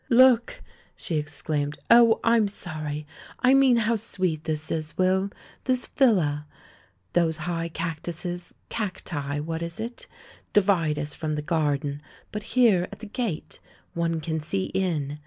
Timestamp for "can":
14.21-14.39